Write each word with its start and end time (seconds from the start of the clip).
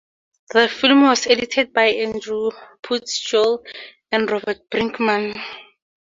The 0.51 0.67
film 0.67 1.03
was 1.03 1.27
edited 1.27 1.73
by 1.73 1.89
Andrew 1.89 2.49
Putschoegl 2.81 3.63
and 4.11 4.31
Robert 4.31 4.67
Brinkmann. 4.71 5.39